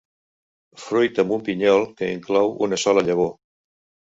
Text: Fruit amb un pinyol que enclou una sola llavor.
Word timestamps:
Fruit 0.85 1.21
amb 1.23 1.33
un 1.35 1.43
pinyol 1.49 1.85
que 2.01 2.09
enclou 2.15 2.51
una 2.69 2.81
sola 2.87 3.05
llavor. 3.11 3.31